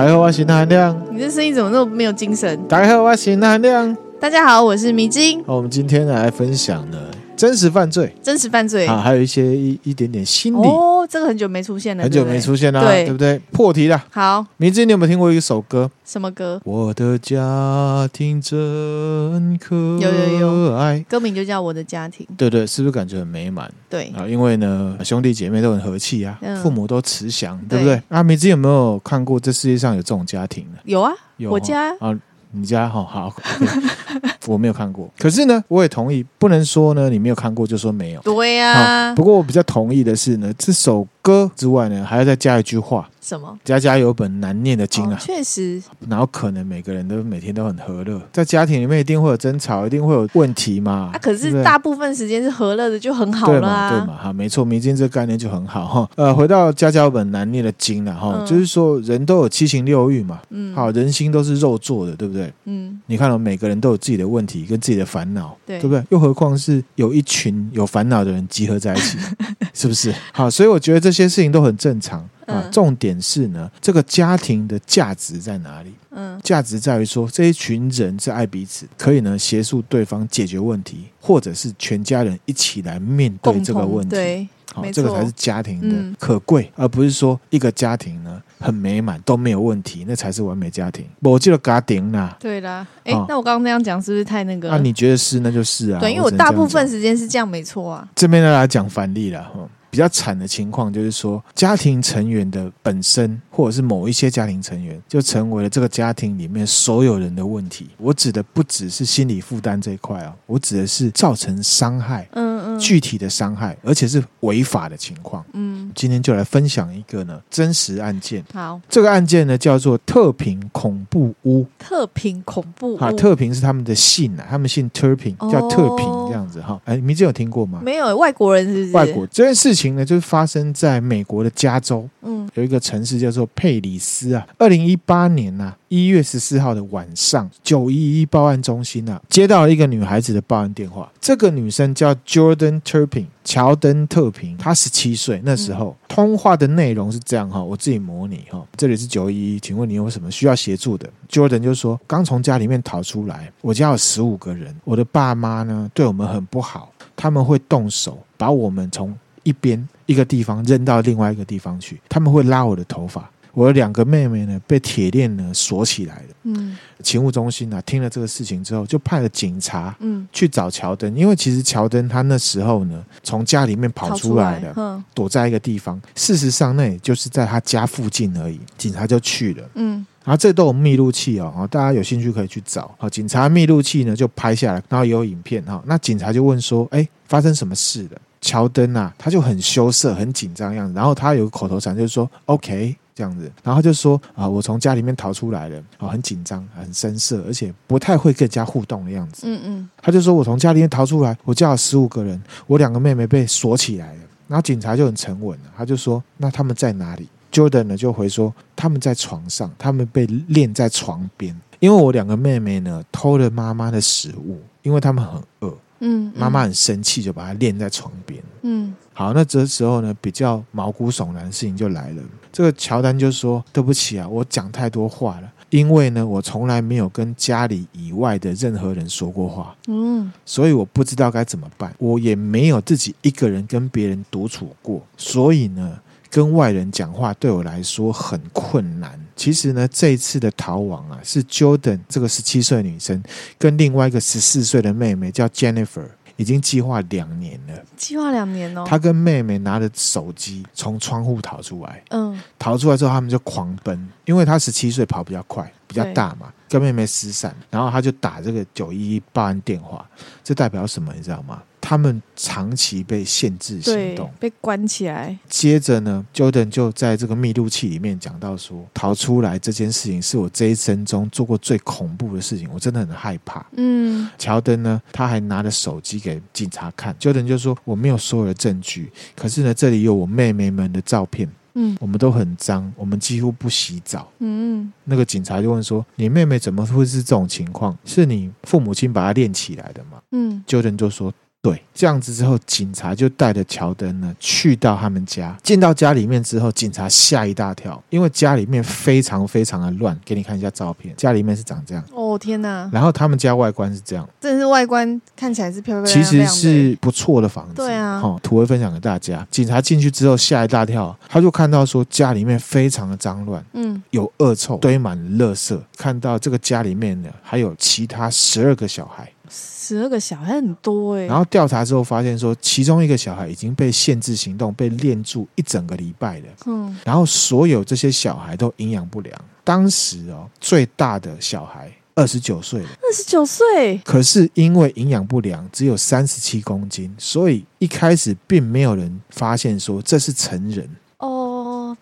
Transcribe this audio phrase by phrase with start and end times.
[0.00, 0.98] 大家好，我是韩亮。
[1.12, 2.58] 你这声音怎么那么没有精神？
[2.66, 3.94] 大家好，我是韩亮。
[4.18, 5.44] 大家好，我是迷津。
[5.44, 6.96] 好，我们今天来分享呢，
[7.36, 10.66] 真实犯罪，真实犯罪啊，还有一些一一点点心理。
[11.10, 13.36] 哦，这个很久没出现了，很久没出现了，对，对不对？
[13.50, 14.04] 破题了。
[14.10, 15.90] 好，迷晶，你有没有听过一首歌？
[16.04, 16.60] 什么歌？
[16.64, 20.00] 我的家庭真可爱。
[20.00, 22.24] 有有有，歌名就叫《我的家庭》。
[22.36, 23.68] 对对，是不是感觉很美满？
[23.88, 28.00] 对啊，因为呢，兄弟姐妹都很和气啊，嗯、父母都慈祥，对不对？
[28.08, 30.78] 啊，迷晶有没有看过这世界上有这种家庭呢？
[30.84, 32.16] 有啊，有我家啊。
[32.52, 35.08] 你家好好，okay、我没有看过。
[35.16, 38.20] 可是呢，我也同意，不能说呢，你没有看过就说没有。
[38.22, 39.14] 对呀、啊。
[39.14, 43.08] 不过我比较同意的是呢，这首歌之外呢，还要再加一句话。
[43.30, 43.56] 什么？
[43.64, 45.14] 家家有本难念的经啊！
[45.14, 48.20] 哦、确实，然后可能每个人都每天都很和乐？
[48.32, 51.12] 在家庭里面一定会有争吵，一定会有问题嘛。
[51.14, 54.04] 啊，可是大部分时间是和乐的，就很好了、啊、对嘛？
[54.04, 54.18] 对嘛？
[54.20, 56.10] 哈，没错，迷晶这个概念就很好哈。
[56.16, 60.40] 呃，回到家家有本难念的经了哈，嗯、就是说人都有七情六欲嘛。
[60.50, 60.74] 嗯。
[60.74, 62.52] 好，人心都是肉做的，对不对？
[62.64, 63.00] 嗯。
[63.06, 66.02] 你看到、哦、每个人都有自己的问题跟自己的烦恼，对，对不对？
[66.08, 69.16] 又何况是有一群有烦恼的人集合在一起，
[69.72, 70.12] 是不是？
[70.32, 72.28] 好，所以我觉得这些事情都很正常。
[72.50, 75.92] 啊，重点是呢，这个家庭的价值在哪里？
[76.10, 84.16] 嗯，价值在于说，这一群人是爱彼此，可以呢协助对方解决问题，或者是全家人一起来面对这个问题。
[84.16, 91.06] 对，好，这个才是家庭的可贵，而不是说一个家庭呢很美满都没有问题，那才是完美家庭。
[91.20, 92.84] 我记得家庭啦，对啦。
[93.04, 94.68] 哎，那我刚刚那样讲是不是太那个？
[94.68, 96.00] 那你觉得是，那就是啊。
[96.00, 98.08] 对，因为我大部分时间是这样，没错啊。
[98.16, 99.68] 这边呢来讲反例了，哈。
[99.90, 107.90] 比较惨的情况就是说，家庭成员的本身，或者是某一些家庭成员，就成为了这个家庭里面所有人的问题。
[107.98, 112.49] 我指的不只是心理负担这一块啊，我指的是造成伤害，嗯，
[112.80, 115.44] 具体的伤害，而且是违法的情况。
[115.52, 118.42] 嗯，今天就来分享一个呢真实案件。
[118.54, 121.66] 好，这个案件呢叫做特平恐怖屋。
[121.78, 126.80] 特平恐怖屋啊，特平是他们的姓啊，他们姓 Turpin，叫特平这样子哈。
[126.86, 127.80] 哎，迷晶有听过吗？
[127.84, 128.92] 没有，外国人是不是？
[128.92, 129.90] 外国这件事情。
[129.90, 134.46] 呢，就是发生在美国的加州，嗯，有一个城市叫做佩里斯啊。
[134.56, 141.10] 二零一八年呐、啊，一月十四号的晚上，九一一报案中心啊，接到了一个女孩子的报案电话。
[141.20, 145.40] 这个女生叫 Jordan Turpin，乔登特平，她十七岁。
[145.44, 148.64] 那时候、嗯、通话的内容是这样哈，我自己模拟哈。
[148.76, 159.12] 这里是九一一，请问你有什么需要协助的？Jordan 就说，刚从家里面逃出来，我家有十五个人，我的爸妈呢对我们很不好，他们会动手把我们从
[159.42, 163.28] 一边一个地方扔到另外一个地方去，他们会拉我的头发。
[163.52, 166.28] 我的两个妹妹呢，被铁链呢锁起来了。
[166.44, 171.14] 嗯，勤务中心啊，听了这个事情之后，就派了警察，嗯，去找乔登。
[171.14, 176.00] 因为其实乔登他那时候呢，从家里面跑出来的，躲在一个地方。
[176.14, 178.60] 事实上，那也就是在他家附近而已。
[178.78, 182.94] 警察就去了，嗯，然后这都有密录器哦，大家有兴趣可以去找。
[182.98, 185.82] 好，警察密录器呢就拍下来，然后也有影片哈。
[185.86, 218.42] 那警察就问说：“哎，发生什么事了？”乔登啊，他就很羞涩、很紧张样子，然后他有个口头禅，就是说 “OK” 这样子，然后就说：“啊，我从家里面逃出来了，啊，很紧张、很生涩，而且不太会跟人家互动的样子。”嗯嗯，他就说：“我从家里面逃出来，我叫了十五个人，我两个妹妹被锁起来了。”然后警察就很沉稳了，他就说：“那他们在哪里？”Jordan 呢就回说：“他们在床上，他们被链在床边，因为我两个妹妹呢偷了妈妈的食物，因为他们很饿。”嗯，妈妈很生气，就把他链在床边。
[218.62, 222.22] 嗯，好，那这时候呢，比较毛骨悚然的事情就来了。
[222.50, 229.76] 这个乔丹就说：“对不起啊，我讲太多话了，因为呢，我从来没有跟家里以外的任何人说过话。
[229.88, 231.94] 嗯，所以我不知道该怎么办。
[231.98, 235.98] 我也没有自己一个人跟别人独处过，所以呢。”
[236.32, 239.20] 跟外人讲话对我来说很困难。
[239.34, 243.20] 其实呢，这一次的逃亡啊，是 Jordan 这个十七岁女生
[243.58, 246.06] 跟另外一个十四岁的妹妹叫 Jennifer，
[246.40, 247.74] 已经计划两年了。
[247.98, 248.82] 计划两年哦。
[248.86, 252.02] 他跟妹妹拿着手机从窗户逃出来。
[252.08, 252.40] 嗯。
[252.58, 260.02] 逃出来之后，他们就狂奔，因为他十七岁跑比较快，比较大嘛，跟妹妹失散，然后他就打这个九一一报案电话。
[260.42, 261.12] 这代表什么？
[261.14, 261.62] 你知道吗？
[261.90, 265.36] 他们长期被限制行动，被关起来。
[265.48, 273.66] 接着呢，Jordan 就在这个密录器里面讲到说，逃出来这件事情是我这一生中做过最恐怖的事情，我真的很害怕。
[273.72, 281.50] 嗯，乔登呢，他还拿着手机给警察看，Jordan 就说我没有所有的证据，可是呢，这里有我妹妹们的照片。
[281.74, 284.30] 嗯，我们都很脏，我们几乎不洗澡。
[284.38, 287.98] 嗯，那个警察就问说：“你妹妹怎么会是这种情况？
[288.04, 300.18] 是你父母亲把她练起来的吗？”嗯，Jordan 就说：“对，这样子之后，警察就带着乔登呢去到他们家，进到家里面之后，警察吓一大跳，因为家里面非常非常的乱。
[300.24, 302.02] 给你看一下照片，家里面是长这样。
[302.14, 302.88] 哦天哪！
[302.90, 307.74] 然后他们家外观是这样，真的是外观看起来是漂漂亮亮，其实是不错的房子。
[307.74, 309.46] 对啊，好，图文分享给大家。
[309.50, 315.78] 警察进去之后吓一大跳，他就看到说家里面非常的脏乱，嗯，有恶臭，堆满了垃圾。
[315.98, 319.30] 看到这个家里面呢，还有其他十二个小孩。
[319.50, 326.46] 十二个小孩很多哎，然后调查之后发现说，其中一个小孩已经被限制行动，被练住一整个礼拜了。
[326.66, 329.44] 嗯，然后所有这些小孩都营养不良。
[329.64, 340.88] 当时哦，最大的小孩二十九岁了，二十九岁，可是因为营养不良，只有三十七公斤，所以一开始并没有人发现说这是成人。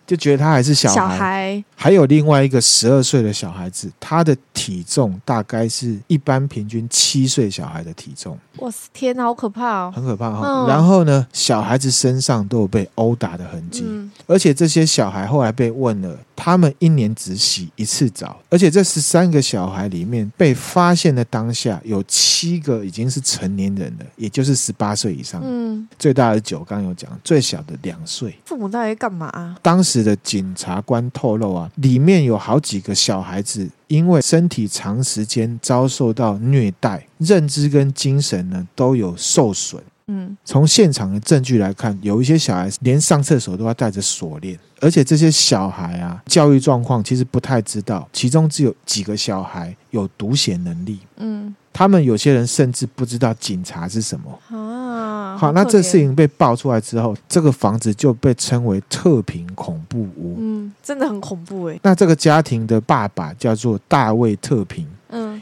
[0.05, 8.37] 就觉得他还是小孩，小孩，还有另外一个十二岁的小孩子，他的体重大概是一般平均七岁小孩的体重。
[8.57, 9.93] 哇塞，天哪，好可怕哦！
[9.95, 10.65] 很可怕哈、哦。
[10.65, 25.41] 嗯、然后呢，小孩子身上都有被殴打的痕迹，嗯、而且这些小孩后来被问了，他们一年只洗一次澡，而且这十三个小孩里面被发现的当下，有七个已经是成年人了，也就是十八岁以上。
[25.43, 28.33] 嗯，最大的九，刚刚有讲，最小的两岁。
[28.45, 29.57] 父母到底干嘛、啊？
[29.61, 33.69] 当时的检察官透露啊，里面有好几个小孩子。
[33.89, 39.81] 因为身体长时间遭受到虐待，认知跟精神呢都有受损。
[40.11, 50.99] 嗯，从现场的证据来看，有一些小孩连上厕所都要带着锁链，而且这些小孩啊，教育状况其实不太知道，其中只有几个小孩有读写能力。
[51.17, 55.37] 嗯，他们有些人甚至不知道警察是什么啊。
[55.37, 60.35] 好，那这事情被爆出来之后，这个房子就被称为特平恐怖屋。
[60.39, 61.79] 嗯，真的很恐怖哎。
[61.83, 64.89] 那这个家庭的爸爸叫做大卫特平，嗯，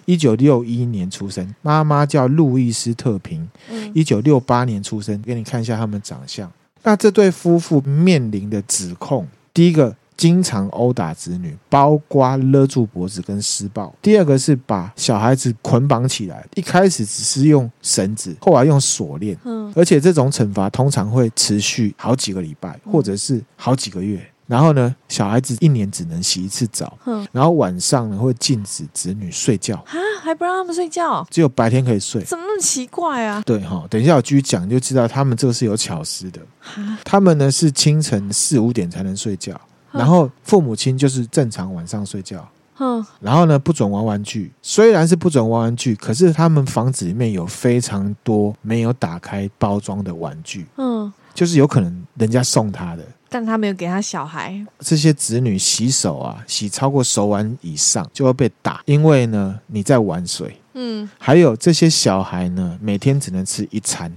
[0.08, 5.22] 一九六一年出生，妈妈叫路易斯特平，嗯，一九六八年出生。
[5.22, 6.52] 给你看一下他们长相。
[6.82, 9.96] 那这对夫妇面临的指控，第一个。
[10.18, 13.94] 经常殴打子女，包括勒住脖子跟施暴。
[14.02, 19.38] 第二个是把小孩子捆绑起来，一开始只是用绳子，后来用锁链。
[19.44, 24.20] 嗯，而且这种惩罚通常会持续好几个礼拜，或者是好几个月。
[24.48, 26.98] 然后呢，小孩子一年只能洗一次澡。
[27.06, 29.76] 嗯，然后晚上呢会禁止子女睡觉。
[29.76, 31.26] 啊，还不让他们睡觉？
[31.30, 32.24] 只有白天可以睡。
[32.24, 33.44] 怎么那么奇怪啊？
[33.46, 36.42] 对哈，等一下我继续讲就知道他们这个是有巧思的。
[36.60, 39.60] 哈他们呢是清晨四五点才能睡觉。
[39.90, 42.48] 然后父母亲就是正常晚上睡觉，
[42.78, 54.66] 嗯，然后呢不准玩玩具，虽然是不准玩玩具，可是他们房子里面有非常多没有打开包装的玩具，嗯，就是有可能人家送他的，但他没有给他小孩。
[54.80, 64.12] 这些子女洗手啊，洗超过手腕以上就会被打，因为呢你在玩水，嗯，还有这些小孩呢每天只能吃一餐，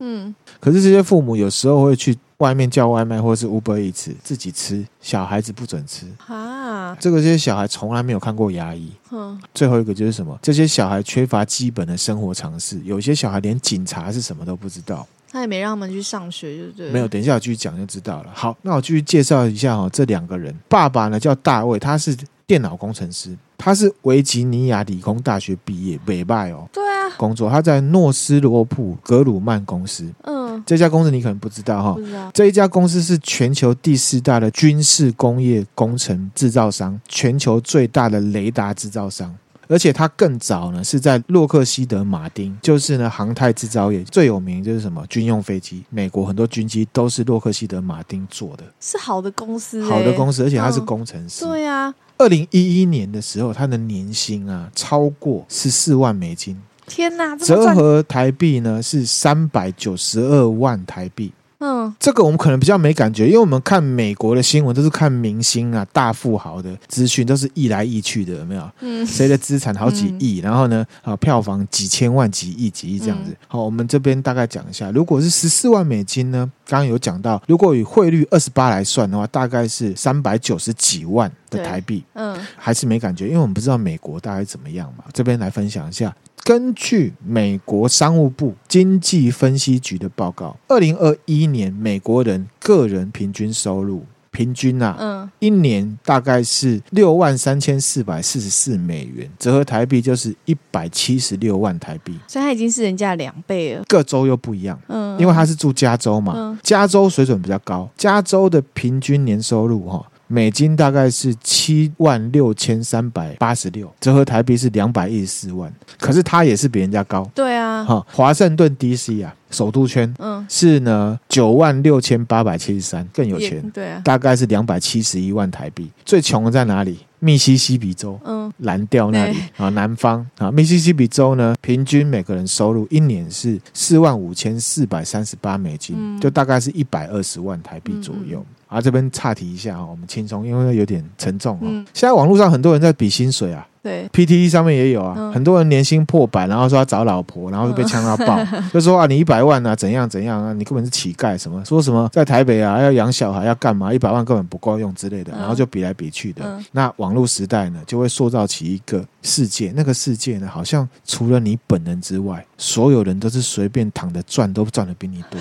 [0.00, 2.16] 嗯，可是这些父母有时候会去。
[2.38, 6.94] 外面叫外卖或者是 Uber Eats 自己吃，小孩子不准吃啊！
[6.98, 8.90] 这个这些小孩从来没有看过牙医。
[9.12, 10.36] 嗯，最后一个就是什么？
[10.42, 15.06] 这些小孩缺乏基本的生活常识，有些小孩连警察是什么都不知道。
[15.34, 16.90] 他也没让他们去上学，对不对？
[16.92, 18.30] 没有，等一下我继续讲就知道了。
[18.32, 22.16] 好，那我继续介绍一下哈，这两个人，爸爸呢叫大卫，他是
[22.46, 26.68] 电脑工程师，他是维吉尼亚理工大学毕业，北拜哦。
[26.72, 30.08] 对啊，工作他在诺斯罗普格鲁曼公司。
[30.22, 30.62] 嗯。
[30.64, 39.34] 这家公司你可能不知道哈，这一家公司是全球第四大的军事工业工程制造商，全球最大的雷达制造商，
[39.68, 51.44] 而且它更早呢是在洛克希德马丁，就是呢航太制造业最有名就是什么军用飞机，美国很多军机都是洛克希德马丁做的，是好的公司，好的公司，而且他是工程师。
[51.44, 56.60] 对呀，二零一一年的时候，他的年薪啊超过十四万美金。
[56.86, 61.32] 天哪，折合台币呢是三百九十二万台币。
[61.66, 68.70] 嗯，这个我们可能比较没感觉，因为我们看美国的新闻都是看明星啊、大富豪的资讯，都是溢来溢去的，有没有？
[68.80, 73.30] 嗯，谁的资产好几亿，嗯、然后呢，啊，票房几千万、几亿、几亿这样子。
[73.30, 82.04] 嗯、好，我们这边大概讲一下，如果是十四万美金呢，刚刚有讲到，如果以汇率二十八来算的话，大概是三百九十几万的台币。
[82.12, 85.04] 嗯，还是没感觉，因为我们不知道美国大概怎么样嘛。
[85.14, 86.14] 这边来分享一下。
[86.44, 103.82] 根据美国商务部经济分析局的报告，二零二一年美国人个人平均收入平均啊，嗯，一年大概是六万三千四百四十四美元，折合台币就是一百七十六万台币，所以它已经是人家两倍了。
[103.88, 110.04] 各州又不一样，嗯，因为他是住加州嘛，加州水准比较高，加州的平均年收入哈。
[110.34, 115.72] 美金大概是七万六千三百八十六，折合台币是两百一十四万。
[116.00, 117.30] 可是它也是比人家高。
[117.32, 125.88] 对啊，哈，华盛顿 DC 啊，首都圈，嗯，是呢九万六千八百七十三，更有钱，对啊，大概是两百七十一万台币。
[126.04, 126.98] 最穷的在哪里？
[127.20, 138.44] 密西西比州，嗯，蓝调那里啊，南方啊，密西西比州呢，平均每个人收入一年是四万五千四百三十八美金，嗯、就大概是一百二十万台币左右。
[138.74, 141.60] 啊，这边岔题一下啊，我们轻松，因为有点沉重啊。
[141.62, 156.42] 嗯、现在网络上很多人在比薪水啊，对，PTT 上面也有啊，嗯、很多人年薪破百，然后说要找老婆，然后就被呛到爆，嗯、 就说啊，你一百万啊，怎样怎样啊，你根本是乞丐，什么说什么在台北啊要养小孩要干嘛，一百万根本不够用之类的，然后就比来比去的。
[156.44, 165.40] 嗯、那网络时代呢，就会塑造起一个世界，那个世界呢，好像除了你本人之外，所有人都是随便躺着赚，都赚的比你多。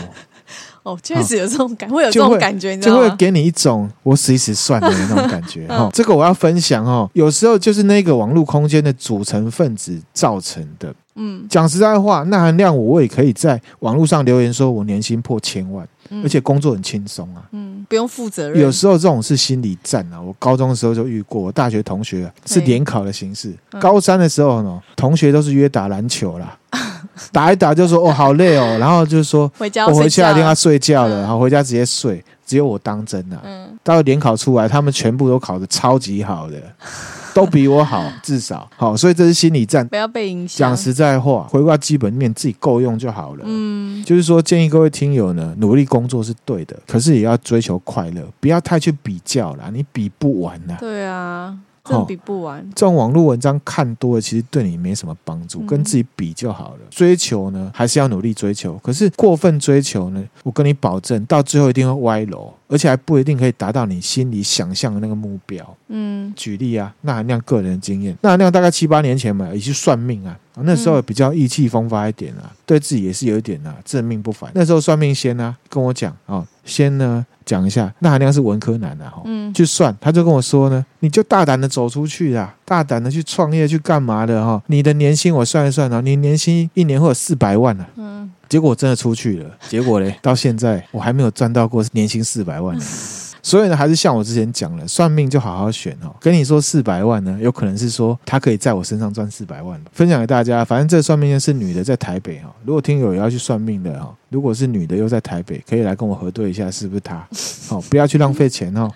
[0.84, 3.04] 哦，确实有这种感，会有这种感觉，你知道吗？
[3.04, 5.66] 就会给你一种我死一死算了的那种感觉。
[5.68, 7.10] 哈， 这个我要分享哦。
[7.13, 10.94] 有时候就是那个网络空间的组成分子造成的。
[11.16, 15.88] 嗯，讲实在话，那含量我也可以在网络上留言说，我年薪破千万，
[16.22, 17.41] 而且工作很轻松啊。
[17.51, 18.62] 嗯，不用负责任。
[18.62, 20.22] 有时候这种是心理战啊。
[20.22, 23.53] 我高中的时候就遇过，我大学同学是联考的形式。
[23.79, 26.58] 高三的时候呢，同学都是约打篮球啦。
[27.32, 33.39] 打一打就说哦好累哦，然后就是说回家我回家一定要睡觉了，然后回家直接睡，只有我当真了。
[33.43, 36.60] 嗯，到联考出来，他们全部都考的超级好的，
[37.36, 40.70] 都比我好，至少 好，所以这是心理战，不要被影响。
[40.70, 43.44] 讲实在话，回归基本面，自己够用就好了。
[43.46, 50.78] 嗯，就是说建议各位听友呢，努力工作是对的，可是也要追求快乐，不要太去比较啦，你比不完啦。
[50.80, 51.58] 对啊。
[51.84, 56.80] 这比不完，这种网络文章看多了，其实对你没什么帮助，跟自己比就好了。
[56.90, 62.54] 追求呢，还是要努力追求，可是过分追求呢，我跟你保证，到最后一定会歪楼。
[62.70, 65.63] 而且还不一定可以达到你心里想象的那个目标。
[65.90, 74.50] 嗯，举例啊，那含亮个人的经验，那含亮大概七八年前嘛，也去算命啊，那时候比较意气风发一点啊，对自己也是有一点啊，正命不凡。
[74.56, 87.88] 那时候算命先啊跟我讲啊，先呢讲一下，那含量是文科男的哈，嗯，去算，他就跟我说呢，你就大胆的走出去啊，大胆的去创业去干嘛的哈，你的年薪我算一算啊，你年薪一年会有四百万啊。
[87.98, 88.32] 嗯。
[88.50, 92.77] 结果我真的出去了，结果嘞，到现在我还没有赚到过年薪四百万。
[93.46, 96.16] 所以呢，还是像我之前讲了，算命就好好选哦。
[96.20, 99.80] 跟你说四百万呢，有可能是说他可以在我身上赚四百万。
[99.92, 102.50] 分享给大家，反正这算命的是女的，在台北哈。
[102.64, 107.28] 如果听友要去算命的哈，如果是女的又在台北，可以来跟我核对一下是不是她。
[107.68, 108.90] 好，不要去浪费钱哦。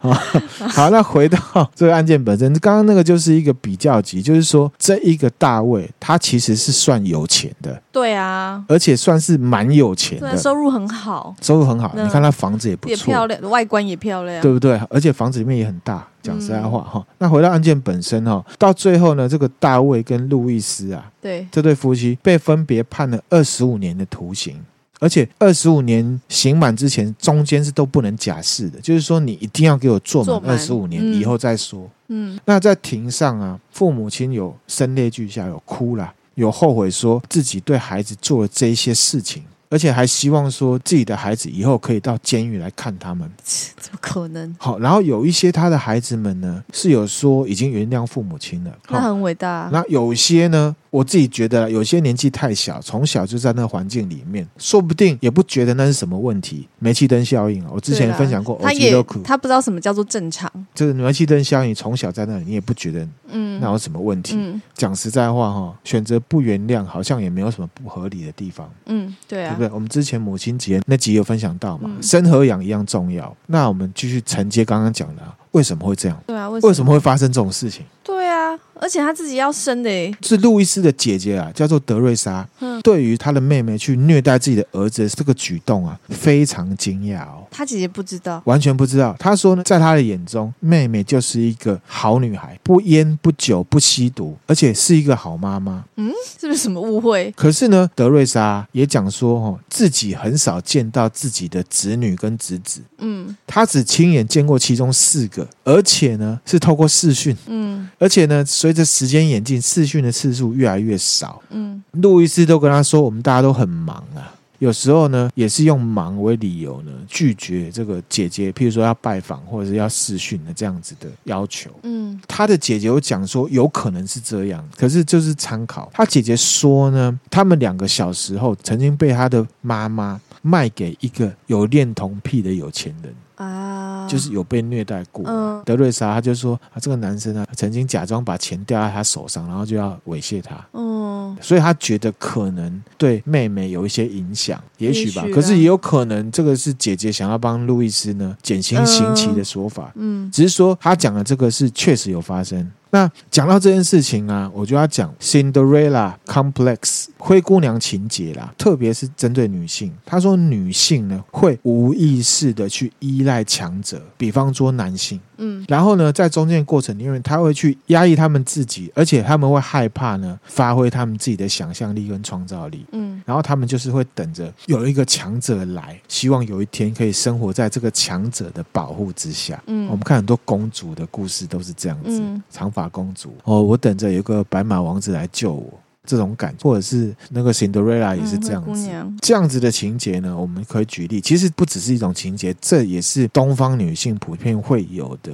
[0.00, 0.10] 好，
[0.68, 1.38] 好，那回到
[1.74, 11.92] 这个案件本身，刚刚那个就是一个比较级，就是说这一个大卫他其实是算有钱的，对啊，而且算是蛮有钱的，收入很好，收入很好。
[11.94, 14.80] 你看他房子也不错，也漂亮，外观也漂亮，对不对？
[14.88, 16.06] 而且房子里面也很大。
[16.22, 24.54] 讲实在话哈，嗯、那回到案件本身哈，到最后呢，这个大卫跟路易斯啊，对，这对夫妻被分别判了二十五年的徒刑。
[25.00, 31.90] 而且二十五年刑满之前，中间是都不能假释的，就是说你一定要给我做满二十五年以后再说。
[32.08, 39.42] 嗯，嗯，那在庭上啊，父母亲有声泪俱下，有哭了，有后悔说自己对孩子做了这一些事情。
[39.70, 44.54] 而且还希望说自己的孩子以后可以到监狱来看他们， 怎么可能？
[44.58, 49.70] 好，然后有一些他的孩子们呢，是有说已经原谅父母亲了，那很伟大。
[49.72, 56.68] 那有些呢，我自己觉得有些年纪太小，从小就在那个环境里面，说不定也不觉得那是什么问题。
[56.80, 58.90] 煤气灯效应啊，我之前分享过，他也
[59.22, 64.34] 他不知道什么叫做正常，就是煤气灯效应，从小在那里，你也不觉得嗯，那有什么问题？
[64.36, 68.68] 嗯，讲实在话哈，选择不原谅，好像也没有什么不合理的地方。
[68.86, 69.56] 嗯，对啊。
[69.60, 73.36] 对，我们之前母亲节那集有分享到嘛，生和养一样重要。
[73.48, 76.18] 那我们继续承接刚刚讲的，为什么会这样？
[76.26, 77.84] 对啊，为什么，为什么会发生这种事情？
[78.02, 78.58] 对啊。
[78.80, 79.90] 而且他自己要生的，
[80.22, 82.46] 是路易斯的姐姐啊，叫做德瑞莎。
[82.60, 87.46] 嗯，对于他的妹妹去虐待自己的儿子这个举动啊，非常惊讶哦。
[87.50, 89.14] 他姐姐不知道，完全不知道。
[89.18, 95.84] 他说呢，在他的眼中，妹妹就是一个好女孩，不烟不酒不吸毒，而且是一个好妈妈。
[95.96, 96.10] 嗯，
[96.40, 97.32] 是不是什么误会？
[97.36, 102.80] 可是呢，德瑞莎也讲说，哦，自己很少见到自己的子女跟侄子。
[102.98, 107.36] 嗯，他只亲眼见过其中四个，而且呢，是透过视讯。
[107.46, 111.42] 嗯，而且呢，所随着时间演进，视讯的次数越来越少。
[111.50, 125.90] 嗯，路易斯都跟他说：“我们大家都很忙啊，有时候呢，也是用忙为理由呢，拒绝这个姐姐，譬如说要拜访或者是要视讯的这样子的要求。”嗯，他的姐姐有讲说，有可能是这样，可是就是参考。
[125.92, 133.12] 他姐姐说呢，他们两个小时候曾经被他的妈妈卖给一个有恋童癖的有钱人。
[133.44, 134.06] 啊。
[134.08, 135.24] 就是有被虐待过。
[135.26, 140.56] 嗯，德瑞莎他就说啊，这个男生啊，曾经假装把钱掉在他手上，然后就要猥亵他。
[140.72, 145.24] 嗯，所以他觉得可能对妹妹有一些影响，也许吧。
[145.32, 149.92] 可是也有可能这个是姐姐想要帮路易斯呢减轻刑期的说法。
[149.94, 152.68] 嗯，只是说他讲的这个是确实有发生。
[152.90, 159.92] 那讲到这件事情啊，我就要讲 Cinderella Complex 灰姑娘情节啦，特别是针对女性。
[160.04, 165.20] 她说女性呢会无意识的去依赖强者，比方说男性。
[165.42, 172.84] 嗯，然后呢，在中间过程因为她会去压抑他们自己，而且他们会害怕呢，发挥他们自己的想象力跟创造力。
[172.92, 179.62] 嗯，然后他们就是会等着有一个强者来，希望有一天可以生活在这个强者的保护之下。
[179.66, 185.80] 嗯我们看很多公主的故事都是这样子，嗯长发公主哦，我等着有个白马王子来救我。
[186.06, 195.32] 这种感觉，或者是那个 Cinderella 也是这样子，嗯、这样子的情节呢，我们可以举例，其实不只是一种情节，这也是东方女性普遍会有的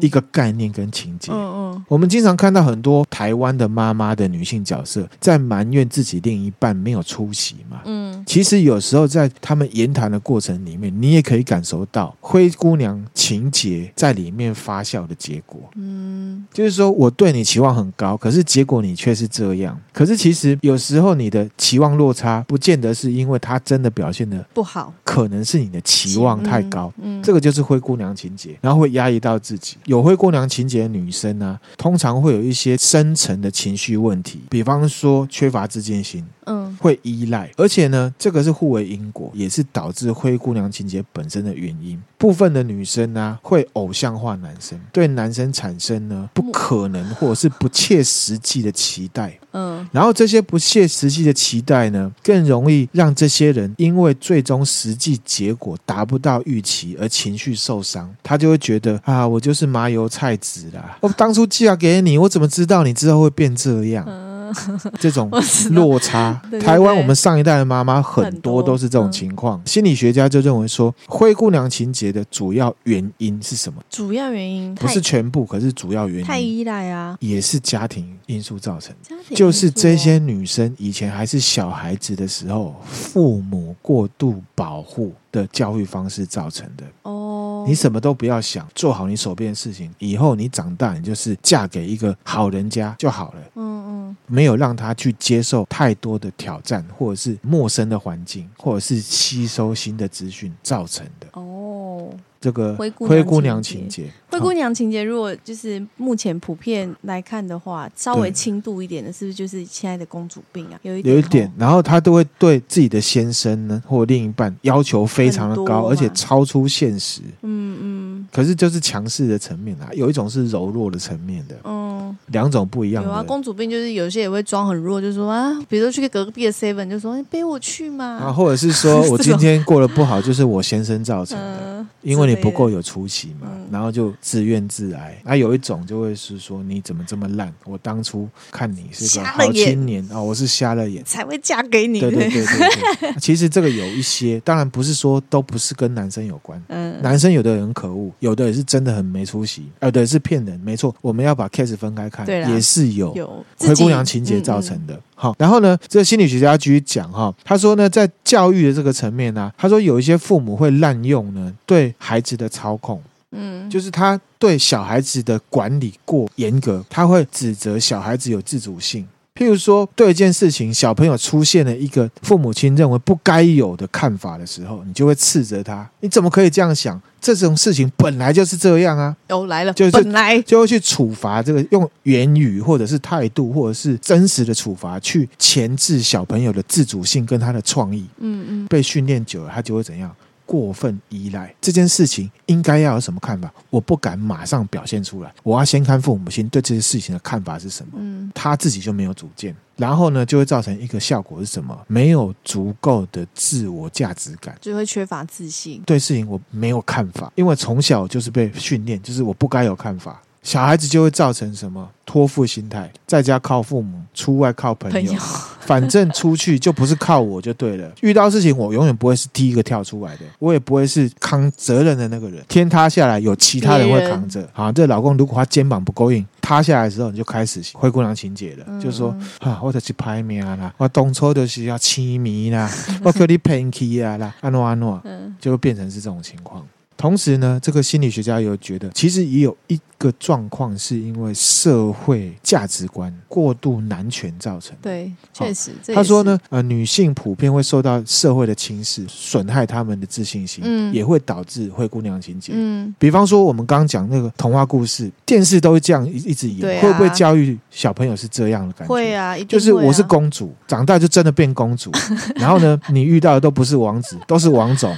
[0.00, 1.32] 一个概念跟情节。
[1.32, 7.80] 嗯嗯，我们经常看到很多台湾的妈妈的女性角色在埋怨自己另一半没有出息嘛。
[7.84, 15.60] 嗯，其实有时候在他们言谈的过程里面，你也可以感受到灰姑娘情节在里面发酵的结果。
[15.74, 19.78] 嗯，就是说我对你期望很高，可是结果你却是这样。
[19.96, 26.92] 可是其实有时候你的期望落差，不见得是因为他真的表现的不好，可能是你的期望太高。
[26.98, 29.78] 嗯，嗯这个就是灰姑娘情节，然后会压抑到自己。
[29.86, 36.22] 有灰姑娘情节的女生呢、啊，通常会有一些深层的情绪问题，比方说缺乏自信心。
[36.48, 42.00] 嗯，会依赖，而且呢，这个是互为因果，也是导致灰姑娘情节本身的原因。
[42.16, 49.36] 部分的女生呢、啊，会偶像化男生，对男生产生呢不可能或者是不切实际的期待。
[49.56, 58.14] 嗯，然后这些不切实际的期待呢，更容易让这些人因为最终实际结果达不到预期而情绪受伤。
[58.22, 64.04] 他就会觉得啊，我就是麻油菜籽啦，我当初嫁给你，我怎么知道你之后会变这样？
[64.06, 64.25] 嗯
[65.00, 65.30] 这种
[65.70, 69.60] 落差，对对对台湾我们上一代的妈妈很多都是这种情况。
[69.64, 73.82] 心理学家就认为说，灰姑娘情节的主要原因是什么？
[73.90, 79.16] 主要原因不是全部，可是主要原因太依赖啊，也是家庭因素造成的。
[79.34, 86.84] 就是这些女生以前还是小孩子的时候，父母过度保护的教育方式造成的。
[87.02, 93.40] 哦，你什么都不要想，做好你手边的事情，以后你长大，你就是嫁给一个好人家就好了。
[93.56, 101.26] 嗯嗯，没有让他去接受太多的挑战，或者是陌生的环境，或者是吸收新的资讯造成的。
[101.32, 102.08] 哦，
[102.46, 102.88] 这个灰
[103.24, 110.78] 姑娘情节，灰姑娘情节，如果就是目前普遍来看的话，稍微轻度一点的，是不是就是现在的公主病啊？
[110.82, 117.20] 有一点，有一点，然后她都会对自己的先生呢，或另一半要求非常的高，而且超出现实。
[117.42, 118.28] 嗯嗯。
[118.32, 121.56] 可是就是强势的层面啊，有一种是柔弱的层面的。
[121.64, 121.85] 嗯，
[122.28, 123.08] 两种不一样的。
[123.08, 128.04] 有啊，公主病就是有些也会装很弱，就说啊，比如说去隔壁的 seven，就说你背我去嘛。
[128.04, 135.20] 啊，或者是说 我今天过得不好，就是我先生造成的，嗯、因为你不够有出息嘛，嗯、然后就自怨自艾。
[135.24, 137.52] 那、啊、有一种就会是说，你怎么这么烂？
[137.64, 142.00] 我当初看你是个好青年啊、哦，我是瞎了眼才会嫁给你。
[142.00, 142.68] 对对对对
[143.00, 143.14] 对。
[143.20, 146.62] 其实这个有一些，当然不是说都不是跟男生有关。
[146.68, 150.58] 嗯，男生有的人很可恶，有的也是真的很没出息，有的是骗人。
[150.60, 154.98] 没错，我们要把 case 分开看，也是有有灰姑娘情节造成的。
[155.14, 163.00] 好，然后呢，这个心理学家继续讲哈，他说呢，在教育的这个层面呢，他说有一些父母会滥用呢对孩子的操控，
[163.32, 169.06] 嗯，就是他对小孩子的管理过严格，他会指责小孩子有自主性。
[169.36, 177.00] 譬如说，对一件事情，小朋友出现了一个父母亲认为不该有的看法的时候，你就会斥责他：你怎么可以这样想？
[177.20, 179.14] 这种事情本来就是这样啊！
[179.28, 188.06] 哦来了，就是本来就会去处罚这个，用言语或者是态度或者是真实的处罚去钳制小朋友的自主性跟他的创意。
[188.18, 190.14] 嗯嗯，被训练久了，他就会怎样？
[190.46, 193.52] 过分依赖这件事情，应该要有什么看法？
[193.68, 197.94] 我不敢马上表现出来，我要先看父母亲对这些事情的看法是什么。
[197.96, 201.76] 嗯，他自己就没有主见，然后呢，就会造成一个效果是什么？
[201.88, 205.82] 没有足够的自我价值感，就会缺乏自信。
[205.84, 210.22] 对事情我没有看法，因为从小就是被训练，就是我不该有看法。
[210.46, 211.90] 小孩子就会造成什么？
[212.04, 215.20] 托付心态，在家靠父母，出外靠朋友，朋友。
[215.58, 217.90] 反正出去就不是靠我就对了。
[218.00, 222.40] 遇到事情我永远不会是第一个跳出来的，我也不会是扛责任的那个人。
[222.46, 224.48] 天塌下来有其他人会扛着。
[224.52, 232.70] 好，这老公如果他肩膀不够硬，塌下来的时候你就开始灰姑娘情节了，嗯、就是说啊，我得去拍面啦，我当初就是要痴迷啦，
[233.02, 235.02] 我叫你骗去啊啦，安诺安诺，
[235.40, 236.64] 就会变成是这种情况。
[236.96, 244.78] 同时呢，这个心理学家有觉得，其实也有一个状况，是因为社会价值观过度男权造成的。
[244.82, 245.70] 对，确实。
[245.70, 252.52] 哦、他说呢，呃，女性普遍会受到社会的轻视，损害他们的自信心，嗯，也会导致灰姑娘情节。
[252.54, 258.92] 嗯，比方说我们刚刚讲那个童话故事，电视都会这样一一直演，啊、会不会教育小朋友是这样的感觉？
[258.92, 261.90] 会啊，会啊，就是我是公主，长大就真的变公主，
[262.36, 264.94] 然后呢，你遇到的都不是王子，都是王总，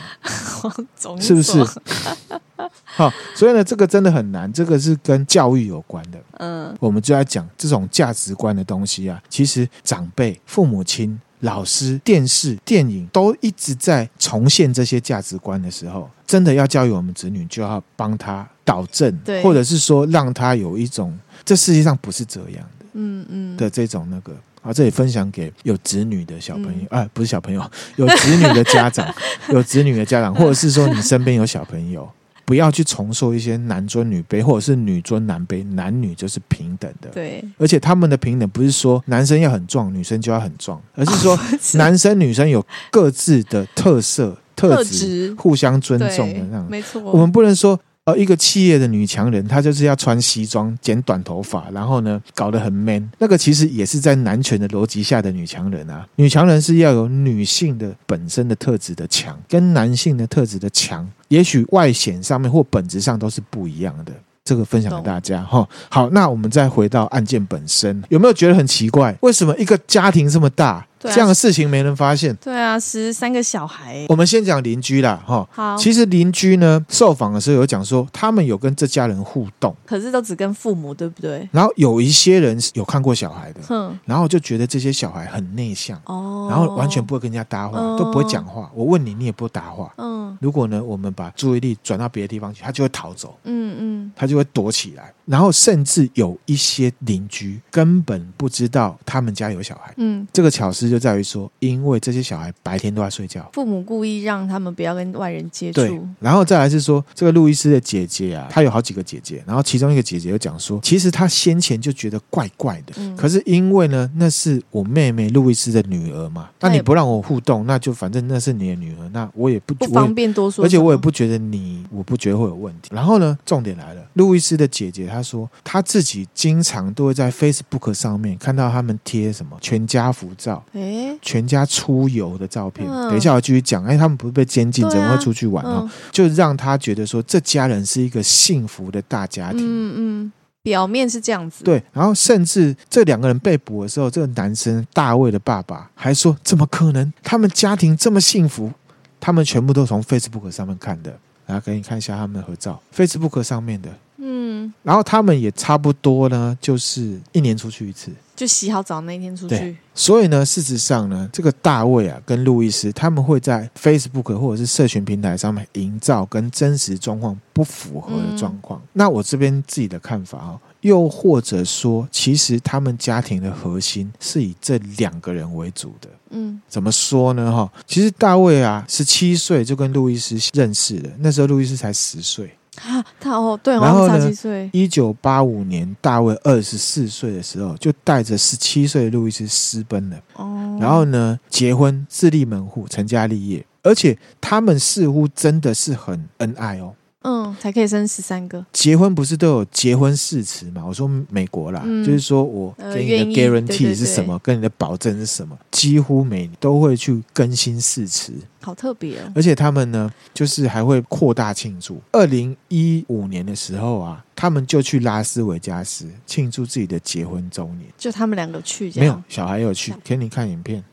[1.20, 1.64] 是不是？
[2.84, 6.18] 好，所以呢，这个真的很难，这个是跟教育有关的。
[6.38, 9.22] 嗯，我们就要讲这种价值观的东西啊。
[9.28, 24.34] 其实长辈、父母亲、老师、电视、电影都一直在重现这些价值观的时候，真的要教育我们子女，就要帮他导正，对，或者是说让他有一种这世界上不是这样的，嗯嗯的这种那个。
[24.68, 29.12] 啊，这里分享给有子女的小朋友，哎、嗯啊，不是小朋友，有子女的家长，
[29.48, 32.06] 有子女的家长，或者是说你 身边有小朋友，
[32.44, 37.08] 不要去重受一些男尊女卑，或者是女尊男卑，男女就是平等的。
[37.08, 41.38] 对，而且他们的平等不是说男生要很壮，女生就要很壮，而是说
[41.78, 46.66] 男生女生有各自的特色、特质，互相尊重的那样。
[46.68, 47.80] 没错，我们不能说。
[48.08, 53.06] 而一个企业的女强人，她就是要穿西装、剪短头发，然后呢，搞得很 man。
[53.18, 56.06] 那个其实也是在男权的逻辑下的女强人啊。
[56.16, 64.12] 女强人是要有女性的本身的特质的强，跟男性的特质的强，也许外显上面或本质上都是不一样的。
[64.42, 65.68] 这个分享给大家哈。
[65.90, 69.14] 好，那我们再回到案件本身，有没有觉得很奇怪？
[69.20, 70.86] 为什么一个家庭这么大？
[71.00, 72.34] 这样的事情没人发现。
[72.36, 74.06] 对啊，十三个小孩。
[74.08, 75.48] 我们先讲邻居啦，哈。
[75.50, 75.76] 好。
[75.76, 81.48] 其实邻居呢，受访的时候有讲说，他们有跟这家人互动，可是都只跟父母，对不对？
[81.52, 88.70] 然后有一些人有看过小孩的，嗯，然后就觉得这些小孩很内向，哦，然后完全不会跟人家搭话，都不会讲话。
[88.74, 90.36] 我问你，你也不会搭话，嗯。
[90.40, 95.12] 如果呢，我们把注意力转到别的地方去，他就会逃走，嗯嗯，他就会躲起来。
[95.28, 105.82] 然后甚至有一些邻居根本不知道他们家有小孩，嗯，这个巧思就在于说，因为这些小孩白天都在睡觉，父母故意让他们不要跟外人接触。
[105.82, 122.88] 对，然后再来是说，这个路易斯的姐姐啊，她有好几个姐姐，然后其中一个姐姐又讲说，其实她先前就觉得怪怪的，嗯，可是因为呢，那是我妹妹路易斯的女儿嘛，那你不让我互动，那就反正那是你的女儿，那我也不不方便多说，而且我也不觉得你，我不觉得会有问题。
[122.94, 125.17] 然后呢，重点来了，路易斯的姐姐她。
[125.18, 132.86] 他说他自己经常都会在 Facebook 上面看到他们贴什么全家福照，诶，全家出游的照片。
[132.86, 135.90] 等一下我继续讲，哎，他们不是被监禁，怎么会出去玩哦？
[136.12, 139.60] 就让他觉得说这家人是一个幸福的大家庭。
[139.60, 141.64] 嗯嗯，表面是这样子。
[141.64, 147.12] 对，然后甚至这两个人被捕的时候，这个男生大卫的爸爸还说：怎么可能？
[147.22, 148.70] 他们家庭这么幸福？
[149.18, 151.18] 他们全部都从 Facebook 上面看的。
[151.46, 153.88] 来给你看一下他们的合照，Facebook 上面的。
[154.20, 159.76] 嗯，然后他们也差不多呢，就是一年出去一次，就洗好澡那一天出去。
[159.94, 168.80] 所以呢，事实上呢，这个大卫啊跟路易斯他们会在 Facebook 或者是社群平台上面营造跟真实状况不符合的状况。
[168.80, 176.08] 嗯、那我这边自己的看法哦，又或者说，其实他们家庭的核心是以这两个人为主的。
[176.30, 177.50] 嗯，怎么说呢？
[177.52, 182.52] 哈，其实大卫啊，十七岁就跟路易斯认识了，那时候路易斯才十岁。
[182.86, 190.16] 啊，他哦，对，然后呢，一九八五年，大卫二十四岁的时候，就带着十七岁的路易斯私奔了。
[190.34, 196.94] 哦，然后呢，结婚，自立门户，成家立业，而且他们似乎真的是很恩爱哦。
[197.22, 198.64] 嗯，才可以生十三个。
[198.72, 200.84] 结婚不是都有结婚誓词嘛？
[200.86, 209.32] 我说美国啦，嗯、就是说我给你的 guarantee 是什么，呃、跟你的保证是什么，几乎每年都会去更新誓词，好特别哦。
[209.34, 212.00] 而且他们呢，就是还会扩大庆祝。
[212.12, 220.84] 二零一五年的时候啊，他们就去拉斯维加斯庆祝自己的结婚周年，就他们两个去，没有小孩有去，给你看影片。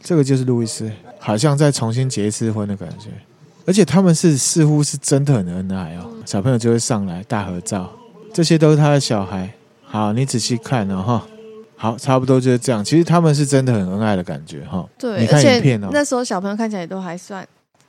[0.00, 3.10] 这个就是路易斯，好像再重新结一次婚的感觉，
[3.66, 6.08] 而且他们是似乎是真的很恩爱哦。
[6.24, 7.90] 小朋友就会上来大合照，
[8.32, 9.50] 这些都是他的小孩。
[9.84, 11.26] 好，你仔细看哦，哈。
[11.80, 12.84] 好，差不多就是这样。
[12.84, 14.84] 其实他们是真的很恩爱的感觉哈。
[14.98, 15.88] 对，你看影片哦。
[15.92, 17.46] 那时候小朋友看起来都还算，